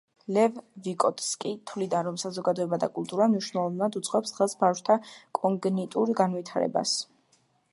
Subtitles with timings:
[0.35, 0.53] ლევ
[0.85, 4.97] ვიგოტსკი თვლიდა, რომ საზოგადოება და კულტურა მნიშვნელოვნად უწყობს ხელს ბავშვთა
[5.43, 6.97] კოგნიტურ განვითარებას.